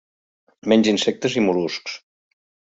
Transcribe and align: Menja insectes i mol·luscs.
Menja 0.73 0.93
insectes 0.95 1.37
i 1.43 1.45
mol·luscs. 1.49 1.99